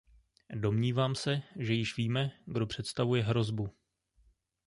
[0.55, 3.69] Domnívám se, že již víme, kdo představuje hrozbu.